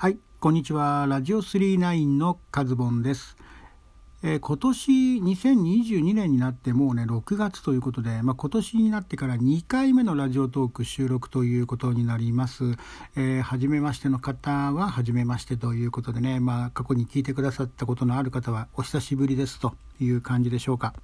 [0.00, 1.04] はい、こんにちは。
[1.06, 3.36] ラジオ39のカズボンです。
[4.22, 12.64] えー、今年2022年になってもうね6月ということで、まあ、今年になってから2回目のラジオトーク収録ということになります。
[13.14, 20.94] えー、初めましての方は初めましてということでね、まあ、過去に聞いてくださったことのある方はお久しぶりですという感じでしょうか。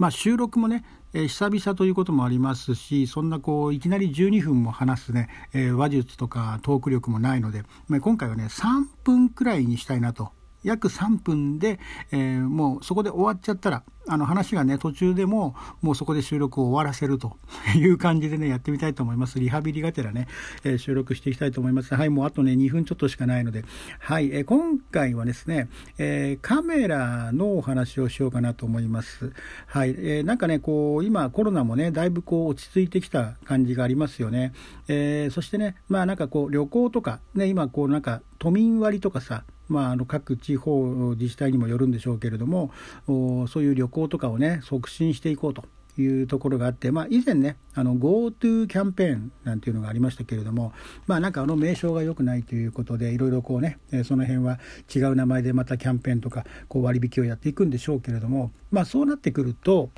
[0.00, 0.82] まあ、収録もね、
[1.12, 10.32] えー、久々ということもありますし、そんなこういきなり12分も話すね、えー、話術とかトーク力もないので、まあ、今回はね、3分くらいにしたいなと。
[10.62, 11.80] 約3分で、
[12.12, 17.36] えー、もうそこで終わっちゃったら、あの話がね、途中でも、もうそこで収録を終わらせると
[17.76, 19.38] いう感じでね、やってみたいと思います。
[19.38, 20.26] リハビリがてらね、
[20.64, 21.94] えー、収録していきたいと思います。
[21.94, 23.64] はい、もうあとね、2分ちょっとしかないので、
[24.00, 29.32] はい、えー、今回はですね、えカメラのお話をしようかなと思います。
[29.66, 34.52] はい、えなんかね、こう、今コロナもね、だいぶこう落ち着いてきた感じがありますよね。
[34.88, 42.70] えそしてね、まあなんかこう、旅行とか、ね、今こうなんか都民割とかさ、まあ、あの各地方自治体にもよるんでしょうけれども
[43.06, 45.64] そういう旅行とかをね促進していこうと
[45.98, 50.72] いうところがあって、まあ、以前ね、GoTo キャンペーンなんていうのがありましたけれども、
[51.06, 54.58] まあ、なんかあの名称が良くないということで、いろいろこうね、その辺は
[54.94, 59.90] 違う名前でまたキャンペーンとか、こう割引をやっていくんでしょうけれども、まあ、そうなってくると、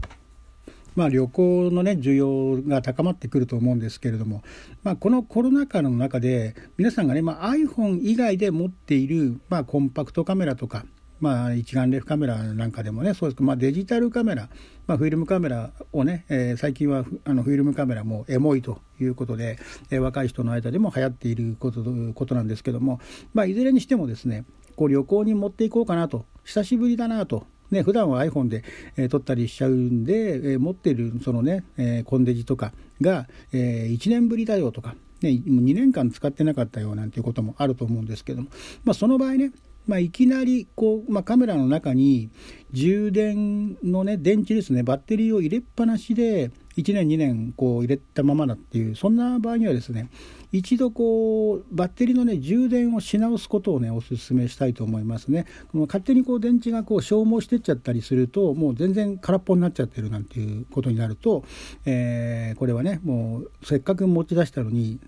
[0.94, 4.42] まあ、旅行の、ね、需要が高まってくると思うんですけれども、
[4.82, 10.84] まあ、このコロナ禍の中で皆さんがね、まあ、iPhone 以外で持っている、まあ、コンパクトカメラとか、
[11.20, 14.48] まあ、一眼レフカメラなんかでもねそうです、まあ、デジタルカメラ、
[14.86, 19.58] まあ、フィルムカメラをね、えー、最近はあのフィルムカメラもエモいということで、
[19.90, 23.00] えー、若い人の間でも流行っていることことなんですけども、
[23.34, 28.62] まあ、いずれにしてもですねこう旅行に持っていこうかなと久しぶりだなとね、普段は iPhone で、
[28.96, 38.48] えー、撮ったりしちゃうんで、えー、持ってるそのね、えー、コンデジとかが、え、1年ぶりだよとか、ね、2年間使ってなかったよなんていうこともあると思うんですけども、
[38.84, 39.52] まあ、その場合ね、
[39.86, 42.30] まあ、いきなりこう、まあ、カメラの中に
[42.72, 50.08] 充電の、ね、電池ですねバッテリーを入れっぱなしで1年2年こう入れたままだっていうそんな場合にはですね
[50.52, 55.46] 一度こうバッテリーのね充電をし直すことをねお勧めしたいと思いますね。
[55.70, 61.44] この勝手にこう電池がこう消耗してっちゃったりするともう全然空っぽになっちゃってるなんていうことになると、
[61.86, 65.00] えー、これはねもうせっかく持ち出したのに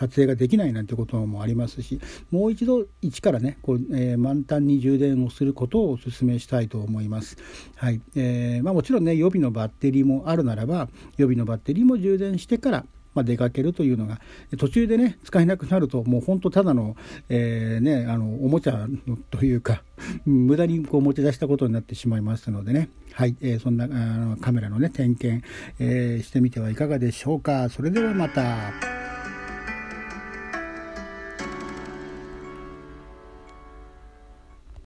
[0.00, 2.00] 撮影ができないなんてこともありますし
[2.30, 7.36] もう一度一からねこう、えー、満タンに充電をすることをお勧めしたいと思います、
[7.76, 8.00] はい。
[8.16, 10.88] えーまあ、もちろんね予備のバッテリーもあるならば
[11.18, 14.20] 予備のバッテリーも充電してからまあ、出かけるというのが
[14.56, 16.94] 途中でね使えなくなるともう本当ただの,、
[17.28, 18.86] えーね、あのおもちゃ
[19.32, 19.82] というか
[20.24, 22.88] 無駄にこう持ち出したことになってしまいますのでね。
[23.12, 25.44] はい、えー、そんなあのカメラのね点検、
[25.80, 27.68] えー、してみてはいかがでしょうか。
[27.68, 28.89] それではまた。